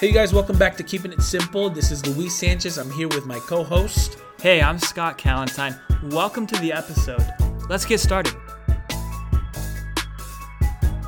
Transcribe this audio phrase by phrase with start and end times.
[0.00, 1.68] Hey, you guys, welcome back to Keeping It Simple.
[1.68, 2.78] This is Luis Sanchez.
[2.78, 4.16] I'm here with my co host.
[4.40, 5.78] Hey, I'm Scott Callentine.
[6.10, 7.22] Welcome to the episode.
[7.68, 8.32] Let's get started.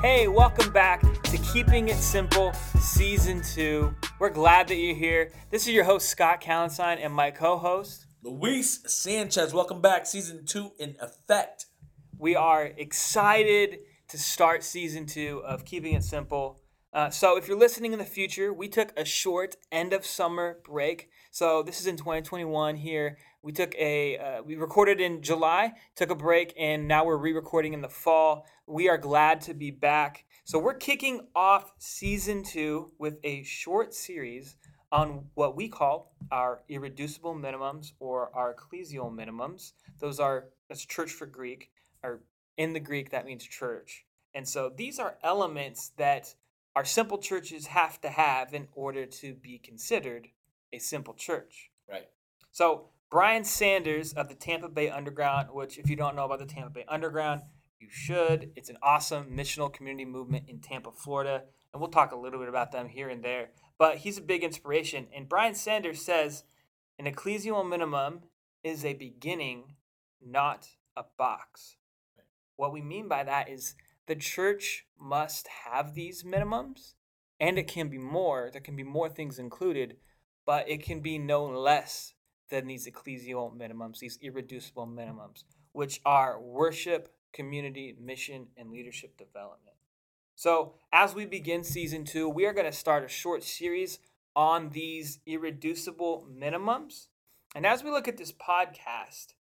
[0.02, 3.94] Hey, welcome back to Keeping It Simple Season 2.
[4.18, 5.32] We're glad that you're here.
[5.48, 9.54] This is your host, Scott Callentine, and my co host, Luis Sanchez.
[9.54, 10.04] Welcome back.
[10.04, 11.64] Season 2 in effect.
[12.18, 13.78] We are excited
[14.08, 16.61] to start Season 2 of Keeping It Simple.
[16.92, 20.58] Uh, so, if you're listening in the future, we took a short end of summer
[20.62, 21.08] break.
[21.30, 23.16] So, this is in 2021 here.
[23.40, 27.32] We took a, uh, we recorded in July, took a break, and now we're re
[27.32, 28.44] recording in the fall.
[28.66, 30.26] We are glad to be back.
[30.44, 34.56] So, we're kicking off season two with a short series
[34.90, 39.72] on what we call our irreducible minimums or our ecclesial minimums.
[39.98, 41.70] Those are, that's church for Greek,
[42.02, 42.20] or
[42.58, 44.04] in the Greek, that means church.
[44.34, 46.34] And so, these are elements that
[46.74, 50.28] our simple churches have to have in order to be considered
[50.72, 51.70] a simple church.
[51.88, 52.08] Right.
[52.50, 56.46] So, Brian Sanders of the Tampa Bay Underground, which, if you don't know about the
[56.46, 57.42] Tampa Bay Underground,
[57.78, 58.52] you should.
[58.56, 61.42] It's an awesome missional community movement in Tampa, Florida.
[61.72, 63.48] And we'll talk a little bit about them here and there.
[63.78, 65.08] But he's a big inspiration.
[65.14, 66.44] And Brian Sanders says
[66.98, 68.20] an ecclesial minimum
[68.62, 69.74] is a beginning,
[70.24, 71.76] not a box.
[72.56, 73.74] What we mean by that is
[74.06, 76.94] the church must have these minimums,
[77.38, 78.50] and it can be more.
[78.52, 79.96] There can be more things included,
[80.46, 82.14] but it can be no less
[82.50, 89.76] than these ecclesial minimums, these irreducible minimums, which are worship, community, mission, and leadership development.
[90.34, 93.98] So, as we begin season two, we are going to start a short series
[94.34, 97.08] on these irreducible minimums.
[97.54, 99.34] And as we look at this podcast,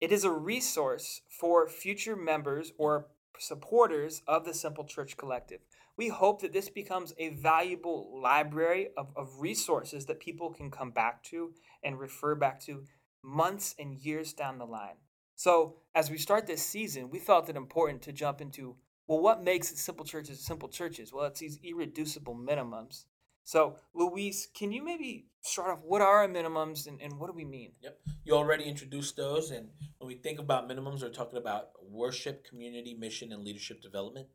[0.00, 3.06] it is a resource for future members or
[3.40, 5.60] supporters of the Simple Church Collective.
[5.96, 10.90] We hope that this becomes a valuable library of, of resources that people can come
[10.90, 11.52] back to
[11.82, 12.84] and refer back to
[13.22, 14.96] months and years down the line.
[15.36, 19.42] So, as we start this season, we felt it important to jump into well, what
[19.42, 21.12] makes simple churches simple churches?
[21.12, 23.06] Well, it's these irreducible minimums.
[23.50, 27.32] So, Luis, can you maybe start off what are our minimums and, and what do
[27.32, 27.72] we mean?
[27.82, 27.98] Yep.
[28.22, 29.50] You already introduced those.
[29.50, 34.28] And when we think about minimums, we're talking about worship, community, mission, and leadership development.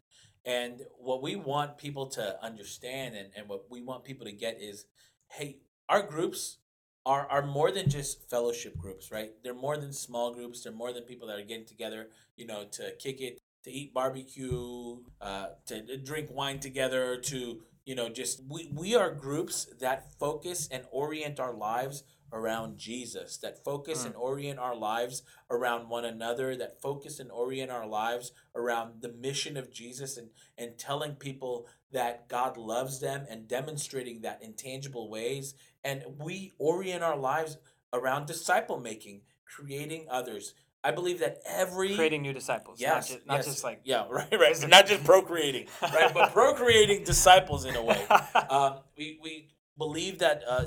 [0.43, 4.61] And what we want people to understand and, and what we want people to get
[4.61, 4.83] is
[5.29, 6.57] hey, our groups
[7.05, 9.31] are, are more than just fellowship groups, right?
[9.45, 10.61] They're more than small groups.
[10.61, 13.93] They're more than people that are getting together, you know, to kick it, to eat
[13.93, 20.13] barbecue, uh, to drink wine together, to you know just we, we are groups that
[20.19, 22.03] focus and orient our lives
[22.33, 24.05] around jesus that focus Mm.
[24.07, 29.13] and orient our lives around one another that focus and orient our lives around the
[29.13, 34.53] mission of jesus and and telling people that god loves them and demonstrating that in
[34.53, 35.53] tangible ways
[35.83, 37.57] and we orient our lives
[37.93, 40.53] around disciple making creating others
[40.85, 42.79] i believe that every Creating new disciples.
[42.79, 43.45] Yes, Not just, not yes.
[43.45, 44.69] just like yeah, right, right.
[44.69, 48.01] Not just procreating, right, but procreating disciples in a way.
[48.49, 50.65] Um, we we believe that uh,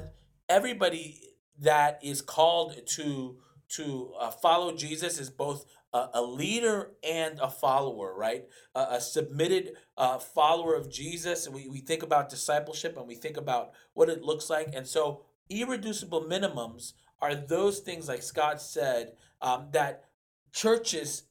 [0.49, 1.21] everybody
[1.61, 3.37] that is called to
[3.77, 8.45] to uh, follow Jesus is both a, a leader and a follower, right?
[8.75, 11.47] A, a submitted uh, follower of Jesus.
[11.47, 14.71] And we, we think about discipleship and we think about what it looks like.
[14.75, 20.05] And so, irreducible minimums are those things, like Scott said, um, that
[20.53, 21.25] churches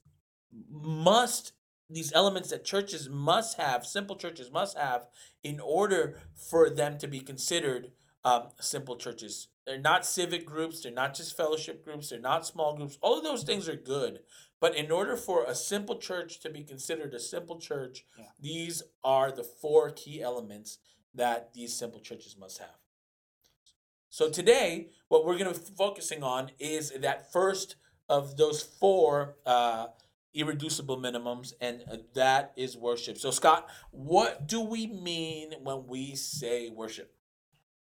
[0.70, 1.52] must
[1.90, 5.06] these elements that churches must have simple churches must have
[5.42, 7.92] in order for them to be considered
[8.24, 9.48] um, simple churches.
[9.66, 12.98] They're not civic groups they're not just fellowship groups they're not small groups.
[13.00, 14.20] All of those things are good
[14.60, 18.24] but in order for a simple church to be considered a simple church Yeah.
[18.40, 20.78] these are the four key elements
[21.14, 22.76] that these simple churches must have.
[24.10, 27.76] So today what we're going to be focusing on is that first
[28.08, 29.88] of those four uh,
[30.34, 33.18] irreducible minimums, and uh, that is worship.
[33.18, 37.14] So, Scott, what do we mean when we say worship?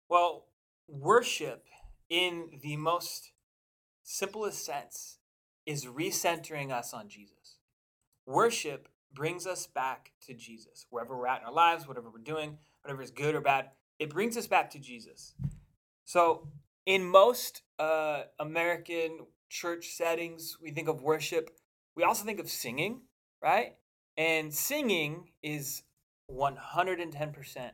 [0.09, 0.45] Well,
[0.87, 1.65] worship
[2.09, 3.31] in the most
[4.03, 5.19] simplest sense
[5.65, 7.57] is recentering us on Jesus.
[8.25, 10.85] Worship brings us back to Jesus.
[10.89, 13.69] Wherever we're at in our lives, whatever we're doing, whatever is good or bad,
[13.99, 15.33] it brings us back to Jesus.
[16.05, 16.47] So,
[16.85, 21.49] in most uh, American church settings, we think of worship.
[21.95, 23.01] We also think of singing,
[23.41, 23.75] right?
[24.17, 25.83] And singing is
[26.31, 27.71] 110%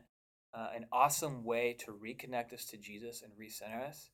[0.54, 4.10] uh, an awesome way to reconnect us to Jesus and recenter us.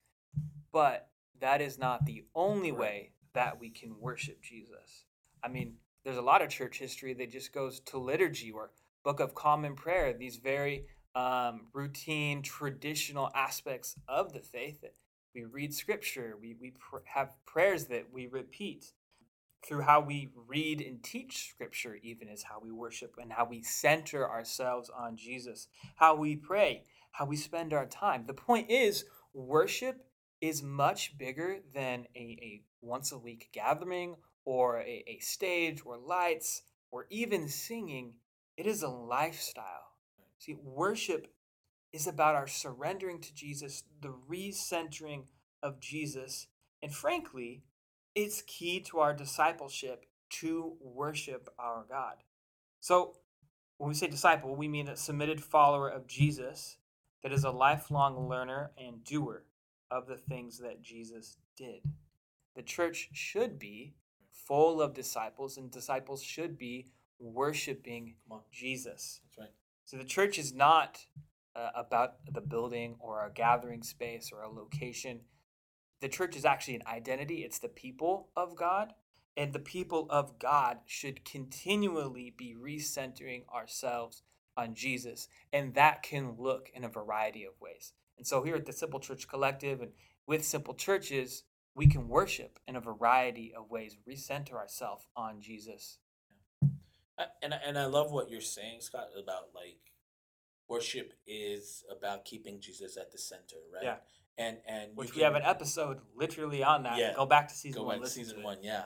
[0.72, 1.08] But
[1.40, 5.06] that is not the only way that we can worship Jesus.
[5.42, 5.74] I mean,
[6.04, 8.70] there's a lot of church history that just goes to liturgy or
[9.04, 14.84] Book of Common Prayer, these very um, routine, traditional aspects of the faith.
[15.34, 18.92] We read scripture, we, we pr- have prayers that we repeat.
[19.66, 23.62] Through how we read and teach scripture, even is how we worship and how we
[23.62, 28.24] center ourselves on Jesus, how we pray, how we spend our time.
[28.26, 30.04] The point is, worship
[30.40, 35.96] is much bigger than a, a once a week gathering or a, a stage or
[35.96, 38.14] lights or even singing.
[38.56, 39.92] It is a lifestyle.
[40.38, 41.28] See, worship
[41.92, 45.24] is about our surrendering to Jesus, the recentering
[45.62, 46.46] of Jesus,
[46.82, 47.62] and frankly,
[48.14, 52.16] it's key to our discipleship to worship our God.
[52.80, 53.16] So,
[53.78, 56.76] when we say disciple, we mean a submitted follower of Jesus
[57.22, 59.44] that is a lifelong learner and doer
[59.90, 61.82] of the things that Jesus did.
[62.56, 63.94] The church should be
[64.30, 66.86] full of disciples, and disciples should be
[67.18, 68.14] worshiping
[68.50, 69.20] Jesus.
[69.24, 69.54] That's right.
[69.84, 71.06] So the church is not
[71.54, 75.20] uh, about the building or a gathering space or a location.
[76.00, 78.94] The church is actually an identity, it's the people of God.
[79.34, 84.22] And the people of God should continually be recentering ourselves
[84.58, 85.28] on Jesus.
[85.52, 87.94] And that can look in a variety of ways.
[88.18, 89.92] And so here at the Simple Church Collective and
[90.26, 91.44] with Simple Churches,
[91.74, 95.98] we can worship in a variety of ways, recenter ourselves on Jesus.
[97.42, 99.91] And and I love what you're saying, Scott, about like
[100.74, 103.84] worship is about keeping Jesus at the center, right?
[103.88, 103.96] Yeah.
[104.44, 106.96] And and you Which we have an episode literally on that.
[106.98, 107.12] Yeah.
[107.22, 107.98] Go back to season go one.
[107.98, 108.84] back to season to one, yeah.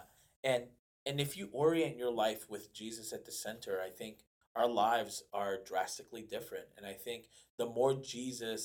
[0.51, 0.63] And
[1.09, 4.15] and if you orient your life with Jesus at the center, I think
[4.61, 6.67] our lives are drastically different.
[6.77, 7.21] And I think
[7.61, 8.63] the more Jesus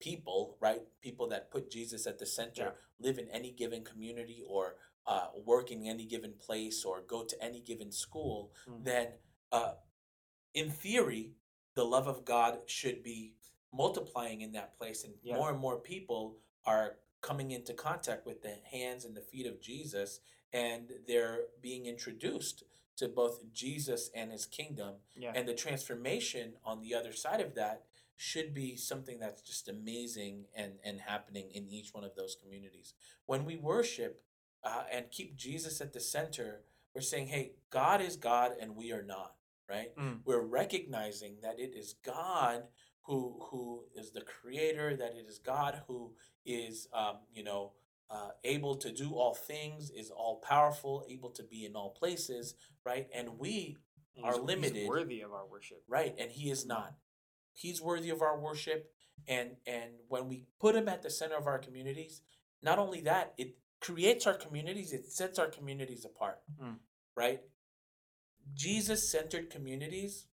[0.00, 2.66] people, right, people that put Jesus at the center,
[3.06, 4.64] live in any given community or
[5.12, 8.38] uh, work in any given place or go to any given school,
[8.68, 8.84] Mm.
[8.90, 9.06] then
[9.52, 9.74] uh,
[10.60, 11.24] in theory,
[11.74, 13.34] the love of God should be
[13.72, 15.36] multiplying in that place, and Yeah.
[15.36, 19.60] more and more people are coming into contact with the hands and the feet of
[19.60, 20.20] Jesus,
[20.52, 22.64] and they're being introduced
[22.96, 24.96] to both Jesus and his kingdom.
[25.16, 25.32] Yeah.
[25.34, 27.86] And the transformation on the other side of that
[28.16, 32.94] should be something that's just amazing and, and happening in each one of those communities.
[33.26, 34.22] When we worship
[34.62, 36.62] uh, and keep Jesus at the center,
[36.94, 39.34] we're saying, hey, God is God and we are not,
[39.68, 39.96] right?
[39.96, 40.20] Mm.
[40.24, 42.64] We're recognizing that it is God
[43.02, 46.14] who who is the creator, that it is God who
[46.46, 47.72] is, um, you know,
[48.10, 52.54] uh, able to do all things, is all powerful, able to be in all places,
[52.84, 53.08] right?
[53.14, 53.76] And we
[54.22, 54.88] are he's- he's limited.
[54.88, 55.82] worthy of our worship.
[55.88, 56.94] Right, and he is not.
[57.52, 58.92] He's worthy of our worship,
[59.26, 62.22] and and when we put him at the center of our communities,
[62.62, 64.92] not only that, it creates our communities.
[64.92, 66.42] It sets our communities apart.
[66.60, 66.78] Mm.
[67.16, 67.42] Right,
[68.52, 70.26] Jesus-centered communities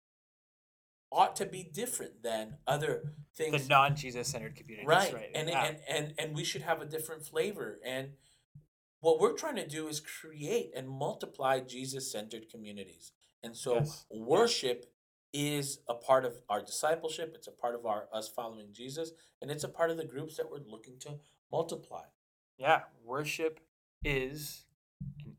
[1.12, 3.63] ought to be different than other things.
[3.63, 5.31] The non-Jesus centered communities, right, right?
[5.34, 5.66] and, yeah.
[5.66, 7.80] and and and we should have a different flavor.
[7.86, 8.12] And
[9.00, 13.12] what we're trying to do is create and multiply Jesus-centered communities.
[13.44, 14.06] And so Yes.
[14.10, 14.86] worship
[15.34, 19.50] is a part of our discipleship it's a part of our us following jesus and
[19.50, 21.18] it's a part of the groups that we're looking to
[21.50, 22.04] multiply
[22.62, 23.60] yeah, worship
[24.04, 24.66] is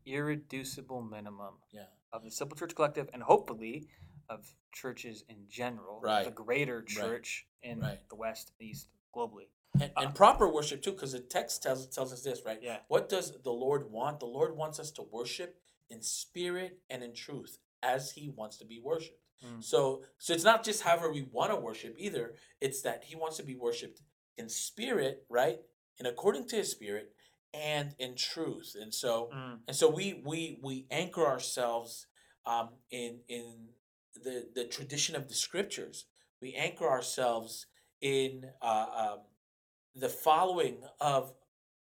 [0.05, 3.87] irreducible minimum yeah of the Simple Church Collective and hopefully
[4.29, 7.99] of churches in general, the greater church in Right.
[8.09, 9.47] the West, East, globally.
[9.79, 12.77] and, and proper worship too because the text tells tells us this right Yeah.
[12.87, 17.13] what does the lord want the lord wants us to worship in spirit and in
[17.13, 19.61] truth as he wants to be worshiped Mm.
[19.61, 23.35] so so it's not just however we want to worship either it's that he wants
[23.37, 23.99] to be worshiped
[24.37, 25.59] in spirit right
[25.99, 27.11] and according to his spirit
[27.53, 29.59] and in truth and so Mm.
[29.67, 32.07] and so we we we anchor ourselves
[32.45, 33.69] um, in in
[34.15, 36.05] the the tradition of the scriptures.
[36.41, 37.67] We anchor ourselves
[38.01, 39.19] in uh, um,
[39.95, 41.33] the following of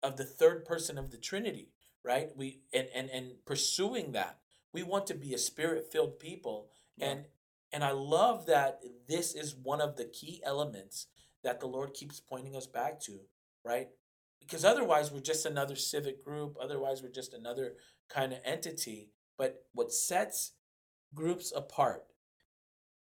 [0.03, 1.69] of the third person of the Trinity,
[2.03, 2.29] right?
[2.35, 4.39] We and and and pursuing that.
[4.73, 7.07] We want to be a spirit filled people, Yeah.
[7.07, 7.25] and
[7.71, 11.07] and I love that this is one of the key elements
[11.43, 13.19] that the Lord keeps pointing us back to,
[13.65, 13.89] right?
[14.43, 16.57] Because otherwise, we're just another civic group.
[16.61, 17.75] Otherwise, we're just another
[18.09, 19.09] kind of entity.
[19.37, 20.53] But what sets
[21.13, 22.05] groups apart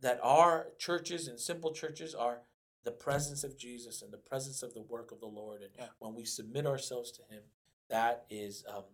[0.00, 2.42] that are churches and simple churches are
[2.84, 5.62] the presence of Jesus and the presence of the work of the Lord.
[5.62, 5.88] And Yeah.
[5.98, 7.44] when we submit ourselves to Him,
[7.88, 8.84] that is, um,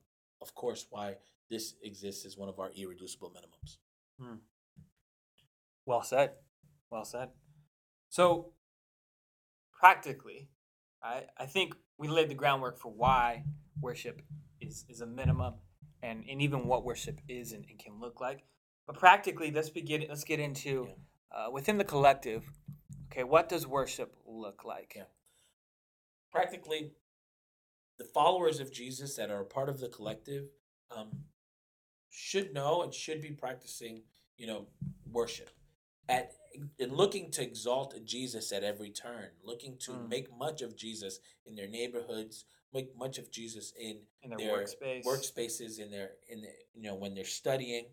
[0.41, 3.79] of course, why this exists as one of our irreducible minimums.
[5.87, 6.37] Well said.
[6.91, 7.31] Well said.
[8.11, 8.53] So,
[9.73, 10.51] practically,
[11.03, 13.45] I, I think we laid the groundwork for why
[13.81, 14.23] worship
[14.61, 15.55] is, is a minimum
[16.03, 18.45] and, and even what worship is and, and can look like.
[18.87, 20.05] But practically, let's begin.
[20.09, 20.89] Let's get into
[21.31, 22.51] uh, within the collective.
[23.13, 24.95] Okay, what does worship look like?
[24.97, 25.05] Yeah.
[26.33, 26.93] Practically,
[27.99, 30.47] the followers of Jesus that are a part of the collective
[30.95, 31.11] um,
[32.09, 34.03] should know and should be practicing,
[34.39, 34.67] you know,
[35.11, 35.51] worship
[36.09, 36.33] at
[36.81, 40.09] and looking to exalt Jesus at every turn, looking to Mm.
[40.09, 44.49] make much of Jesus in their neighborhoods, make much of Jesus in In their, their
[44.65, 45.05] workspace.
[45.05, 47.87] workspaces in their in the you know when they're studying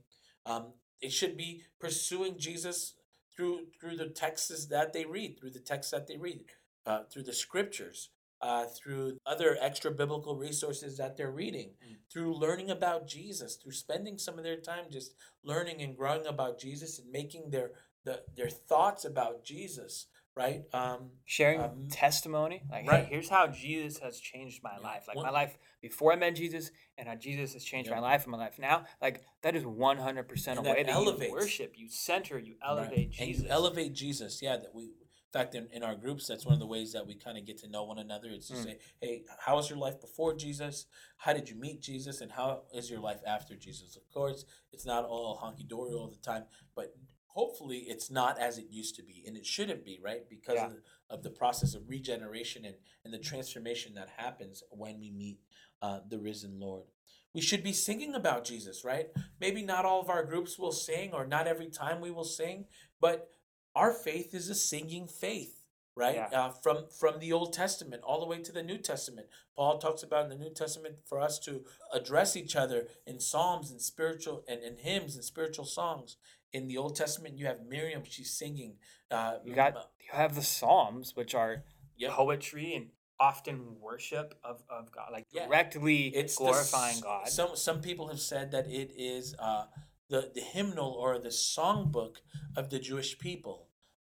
[0.45, 2.93] um it should be pursuing jesus
[3.35, 6.41] through through the texts that they read through the texts that they read
[6.85, 8.09] uh, through the scriptures
[8.41, 11.95] uh, through other extra biblical resources that they're reading Mm.
[12.11, 16.59] through learning about jesus through spending some of their time just learning and growing about
[16.59, 17.71] jesus and making their
[18.05, 23.03] the, their thoughts about jesus right um sharing Um, testimony like right.
[23.03, 24.83] hey here's how jesus has changed my Yeah.
[24.87, 27.95] life like One- my life before i met jesus and how jesus has changed Yeah.
[27.95, 31.29] my life and my life now like that is 100% a that way that elevates.
[31.31, 32.69] you worship you center you Right.
[32.69, 34.41] elevate And jesus you elevate Jesus.
[34.41, 37.05] Yeah, that we in fact in, in our groups that's one of the ways that
[37.05, 38.29] we kind of get to know one another.
[38.29, 38.63] It's to Mm.
[38.63, 40.85] say, hey, how was your life before Jesus?
[41.17, 42.21] How did you meet Jesus?
[42.21, 43.97] And how is your life after Jesus?
[43.97, 46.95] Of course, it's not all honky dory all the time, but
[47.35, 49.23] hopefully it's not as it used to be.
[49.27, 50.27] And it shouldn't be, right?
[50.29, 50.67] Because Yeah.
[50.67, 50.81] of, the,
[51.15, 55.39] of the process of regeneration and, and the transformation that happens when we meet
[55.81, 56.85] uh, the risen Lord.
[57.33, 59.07] We should be singing about Jesus, right?
[59.41, 62.65] Maybe not all of our groups will sing, or not every time we will sing,
[63.01, 63.29] but
[63.75, 65.59] our faith is a singing faith,
[65.97, 66.15] right?
[66.15, 66.39] Yeah.
[66.39, 69.27] Uh, from from the Old Testament all the way to the New Testament.
[69.57, 73.69] Paul talks about in the New Testament for us to address each other in psalms
[73.69, 76.15] and spiritual and, and hymns and spiritual songs.
[76.55, 78.77] In the Old Testament, you have Miriam; she's singing.
[79.11, 81.53] Uh, you got uh, you have the psalms which are
[81.97, 82.11] Yep.
[82.11, 82.85] poetry and
[83.19, 85.45] often worship of, of god like Yeah.
[85.45, 89.65] directly it's glorifying s- god Some some people have said that it is uh,
[90.09, 92.15] the the hymnal or the songbook
[92.59, 93.57] of the Jewish people,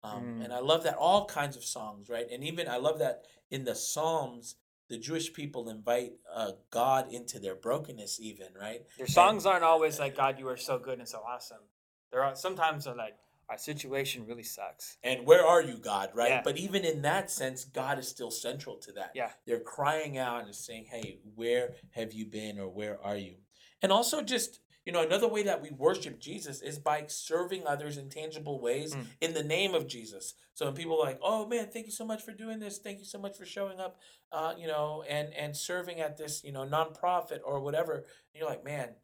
[0.04, 0.44] um, Mm.
[0.44, 2.28] and I love that all kinds of songs, right?
[2.34, 3.18] And even I love that
[3.50, 4.46] in the Psalms,
[4.92, 8.82] the Jewish people invite uh, God into their brokenness, even right.
[8.98, 11.64] Their songs aren't always like God, you are so good and so awesome.
[12.12, 13.16] There are sometimes they're like
[13.50, 14.98] our situation really sucks.
[15.04, 16.12] And where are you, God?
[16.14, 16.30] Right.
[16.30, 16.42] Yeah.
[16.42, 19.12] But even in that sense, God is still central to that.
[19.14, 19.32] Yeah.
[19.46, 23.36] They're crying out and saying, Hey, where have you been or where are you?
[23.82, 27.98] And also, just, you know, another way that we worship Jesus is by serving others
[27.98, 29.06] in tangible ways Mm.
[29.20, 30.34] in the name of Jesus.
[30.54, 32.78] So when people are like, Oh man, thank you so much for doing this.
[32.78, 34.00] Thank you so much for showing up,
[34.32, 37.96] uh, you know, and, and serving at this, you know, nonprofit or whatever.
[37.96, 38.06] And
[38.40, 38.96] you're like, Man,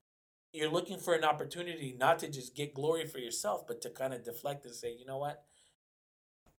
[0.57, 4.13] you're looking for an opportunity not to just get glory for yourself, but to kind
[4.13, 5.43] of deflect and say, you know what?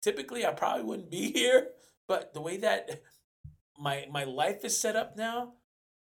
[0.02, 1.70] Typically, I probably wouldn't be here,
[2.08, 3.02] but the way that
[3.80, 5.54] my my life is set up now,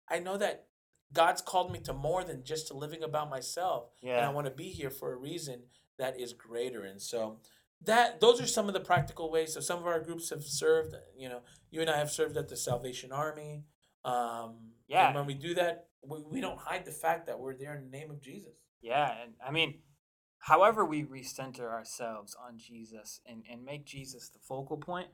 [0.10, 0.66] I know that
[1.14, 4.52] God's called me to more than just to living about myself, and I want to
[4.52, 5.64] be here for a reason
[5.98, 6.84] that is greater.
[6.84, 7.40] And so
[7.82, 9.54] that those are some of the practical ways.
[9.54, 10.96] So some of our groups have served.
[11.18, 13.64] You know, you and I have served at the Salvation Army.
[14.04, 15.08] Um, Yeah.
[15.08, 17.90] And when we do that, we, we don't hide the fact that we're there in
[17.90, 18.54] the name of Jesus.
[18.82, 19.80] Yeah, and I mean,
[20.40, 25.08] however we recenter ourselves on Jesus and, and make Jesus the focal point,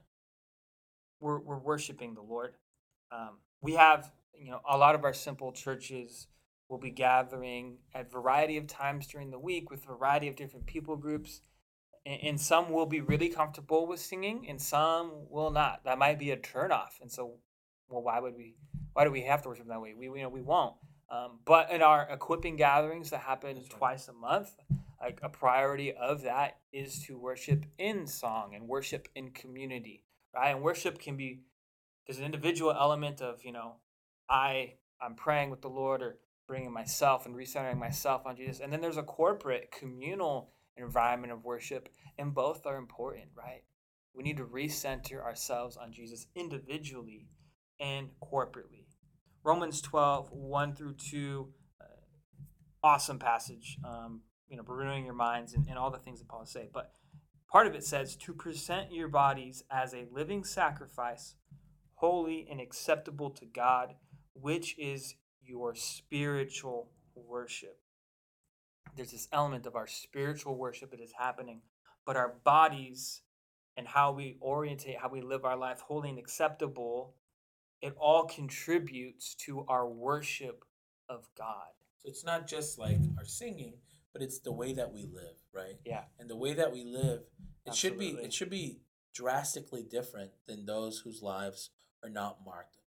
[1.19, 2.53] we're, we're worshiping the Lord.
[3.11, 6.27] Um, we have, you know, a lot of our simple churches
[6.67, 10.65] will be gathering at variety of times during the week with a variety of different
[10.65, 11.41] people groups.
[12.05, 15.83] And, and some will be really comfortable with singing, and some will not.
[15.83, 16.99] That might be a turnoff.
[17.01, 17.35] And so,
[17.91, 18.55] well, why would we?
[18.93, 19.93] Why do we have to worship that way?
[19.97, 20.75] We, we you know we won't.
[21.09, 23.69] Um, but in our equipping gatherings that happen right.
[23.69, 24.51] twice a month,
[25.01, 30.51] like a priority of that is to worship in song and worship in community, right?
[30.51, 31.41] And worship can be
[32.07, 33.75] there's an individual element of you know
[34.29, 36.17] I I'm praying with the Lord or
[36.47, 41.43] bringing myself and recentering myself on Jesus, and then there's a corporate communal environment of
[41.43, 43.63] worship, and both are important, right?
[44.13, 47.27] We need to recenter ourselves on Jesus individually
[47.81, 48.85] and corporately.
[49.43, 51.47] Romans 12, 1 through 2,
[51.81, 51.83] uh,
[52.83, 56.45] awesome passage, um, you know, renewing your minds and, and all the things that Paul
[56.45, 56.69] say.
[56.71, 56.91] But
[57.51, 61.33] part of it says to present your bodies as a living sacrifice,
[61.95, 63.95] holy and acceptable to God,
[64.33, 67.79] which is your spiritual worship.
[68.95, 71.61] There's this element of our spiritual worship that is happening,
[72.05, 73.21] but our bodies
[73.77, 77.15] and how we orientate, how we live our life holy and acceptable,
[77.81, 80.63] it all contributes to our worship
[81.09, 81.67] of God.
[81.97, 83.73] So it's not just like our singing,
[84.13, 85.75] but it's the way that we live, right?
[85.85, 86.03] Yeah.
[86.19, 87.21] And the way that we live,
[87.65, 88.81] it should be it should be
[89.13, 91.69] drastically different than those whose lives
[92.03, 92.77] are not marked,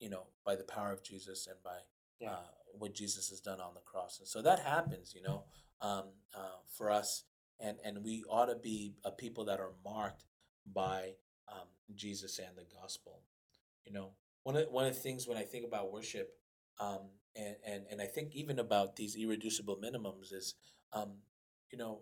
[0.00, 1.78] you know, by the power of Jesus and by
[2.20, 2.32] Yeah.
[2.32, 4.18] uh, what Jesus has done on the cross.
[4.18, 5.44] And so that happens, you know,
[5.80, 6.04] um,
[6.34, 7.24] uh, for us,
[7.60, 10.24] and and we ought to be a people that are marked
[10.66, 11.14] by
[11.48, 13.22] um, Jesus and the gospel.
[13.84, 14.10] You know,
[14.42, 16.30] one of one of the things when I think about worship,
[16.80, 17.00] um,
[17.36, 20.54] and and and I think even about these irreducible minimums is,
[20.92, 21.18] um,
[21.70, 22.00] you know,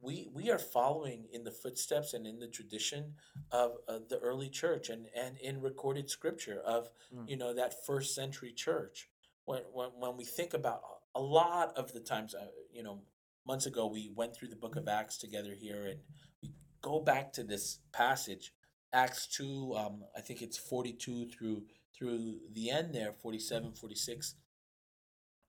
[0.00, 3.14] we we are following in the footsteps and in the tradition
[3.52, 7.28] of uh, the early church and and in recorded scripture of Mm.
[7.28, 9.08] you know that first century church
[9.44, 10.80] when when, when we think about
[11.14, 13.02] a lot of the times uh, you know
[13.46, 15.98] months ago we went through the book of acts together here and
[16.42, 18.54] we go back to this passage
[18.92, 21.62] acts 2 um, i think it's 42 through
[21.96, 24.34] through the end there 47 46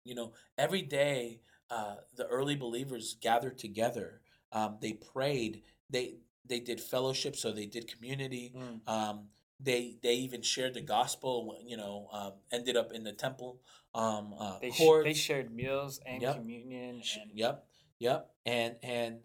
[0.03, 4.21] you know every day uh, the early believers gathered together
[4.51, 8.81] um, they prayed they they did fellowship so they did community Mm.
[8.87, 9.27] um,
[9.59, 13.61] they they even shared the gospel you know um, ended up in the temple
[13.93, 16.35] um, uh, They, sh- they shared meals and Yep.
[16.35, 17.01] communion.
[17.19, 17.65] And, Yep,
[17.99, 19.19] yep, and and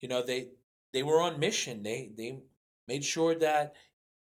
[0.00, 0.48] you know they
[0.92, 1.82] they were on mission.
[1.82, 2.38] They they
[2.86, 3.74] made sure that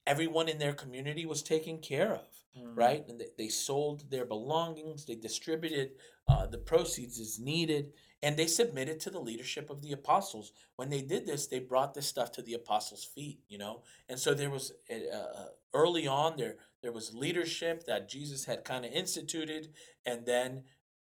[0.06, 2.76] everyone in their community was taken care of, Mm.
[2.76, 3.04] right?
[3.08, 5.04] And they, they sold their belongings.
[5.04, 5.92] They distributed
[6.26, 10.52] uh, the proceeds as needed, and they submitted to the leadership of the apostles.
[10.76, 13.82] When they did this, they brought this stuff to the apostles' feet, you know.
[14.08, 18.64] And so there was uh, uh, early on there there was leadership that Jesus had
[18.64, 19.72] kind of instituted,
[20.04, 20.62] and then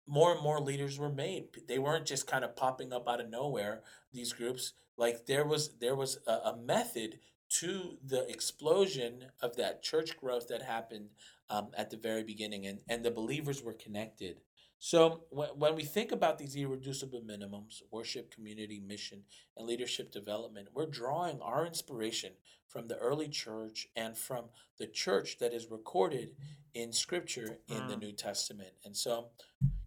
[0.07, 1.47] more and more leaders were made.
[1.67, 3.81] They weren't just kind of popping up out of nowhere.
[4.13, 7.19] These groups, like there was there was a, a method
[7.59, 11.09] to the explosion of that church growth that happened
[11.49, 14.37] um, at the very beginning, and and the believers were connected.
[14.83, 19.23] So when, when we think about these irreducible minimums, worship, community, mission,
[19.55, 22.31] and leadership development, we're drawing our inspiration
[22.67, 24.45] from the early church and from
[24.79, 26.29] the church that is recorded
[26.73, 27.99] in Scripture in the Mm.
[27.99, 28.71] New Testament.
[28.85, 29.29] And so,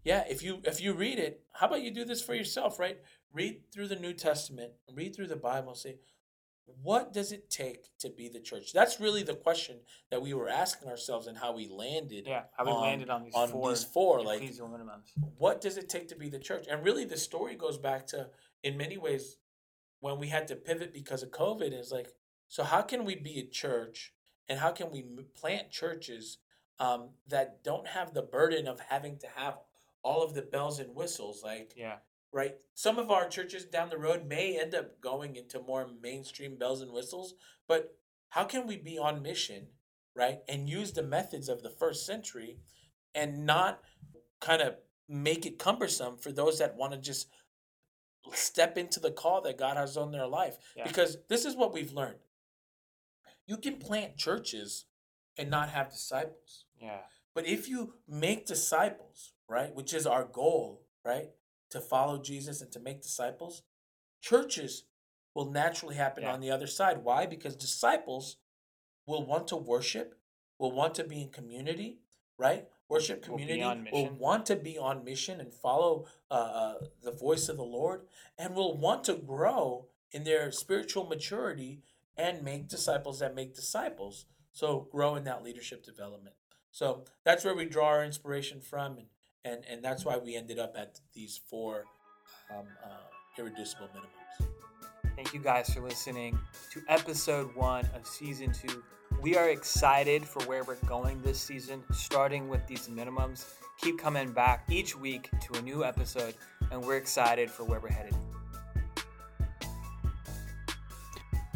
[0.05, 2.99] yeah, if you if you read it, how about you do this for yourself, right?
[3.33, 5.97] Read through the New Testament, read through the Bible, say,
[6.83, 8.73] what does it take to be the church?
[8.73, 12.65] That's really the question that we were asking ourselves and how we landed yeah, how
[12.65, 15.13] we on- landed on these on four, these four, like minimums.
[15.39, 16.67] what does it take to be the church?
[16.71, 18.29] And really, the story goes back to,
[18.63, 19.37] in many ways,
[20.01, 21.79] when we had to pivot because of COVID.
[21.79, 22.09] Is like,
[22.49, 24.13] so how can we be a church,
[24.49, 25.03] and how can we
[25.35, 26.39] plant churches
[26.79, 29.59] um, that don't have the burden of having to have
[30.03, 31.43] all of the bells and whistles?
[31.43, 31.97] Like, Yeah,
[32.35, 32.57] right?
[32.75, 36.83] Some of our churches down the road may end up going into more mainstream bells
[36.83, 37.35] and whistles,
[37.69, 37.97] but
[38.31, 39.69] how can we be on mission,
[40.17, 40.41] right?
[40.49, 42.59] And use the methods of the first century
[43.15, 43.81] and not
[44.41, 44.75] kind of
[45.09, 47.29] make it cumbersome for those that want to just
[48.33, 50.57] step into the call that God has on their life.
[50.77, 50.89] Yeah.
[50.89, 52.19] Because this is what we've learned.
[53.47, 54.87] You can plant churches
[55.39, 56.65] and not have disciples.
[56.81, 61.29] yeah, But if you make disciples, right, which is our goal, right,
[61.75, 63.63] to follow Jesus and to make disciples,
[64.23, 64.85] churches
[65.35, 66.33] will naturally happen Yeah.
[66.33, 67.05] on the other side.
[67.05, 67.27] Why?
[67.27, 68.39] Because disciples
[69.07, 70.19] will want to worship,
[70.59, 71.99] will want to be in community,
[72.39, 72.69] right?
[72.89, 77.49] Worship community on will want to be on mission and follow uh, uh, the voice
[77.49, 78.07] of the Lord
[78.39, 81.83] and will want to grow in their spiritual maturity
[82.17, 84.27] and make disciples that make disciples.
[84.53, 86.37] So grow in that leadership development.
[86.71, 89.07] So that's where we draw our inspiration from, and
[89.45, 91.85] and, and that's why we ended up at these four
[92.51, 92.89] um, uh,
[93.39, 94.49] irreducible minimums.
[95.17, 96.39] Thank you guys for listening
[96.73, 98.83] to episode one of season two.
[99.21, 103.45] We are excited for where we're going this season, starting with these minimums.
[103.81, 106.35] Keep coming back each week to a new episode,
[106.71, 108.15] and we're excited for where we're headed.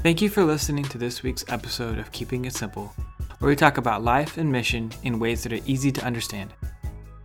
[0.02, 2.94] Thank you for listening to this week's episode of Keeping It Simple,
[3.40, 6.54] where we talk about life and mission in ways that are easy to understand.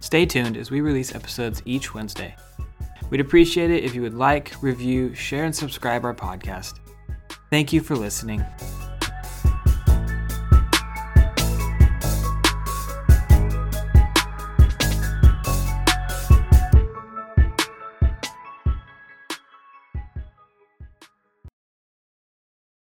[0.03, 2.35] Stay tuned as we release episodes each Wednesday.
[3.09, 6.79] We'd appreciate it if you would like, review, share, and subscribe our podcast.
[7.49, 8.43] Thank you for listening.